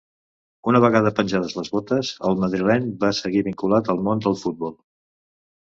Una 0.71 0.79
vegada 0.85 1.11
penjades 1.19 1.53
les 1.59 1.69
botes, 1.75 2.11
el 2.31 2.41
madrileny 2.45 2.89
va 3.05 3.13
seguir 3.21 3.45
vinculat 3.51 3.95
al 3.95 4.05
món 4.09 4.27
del 4.27 4.41
futbol. 4.47 4.79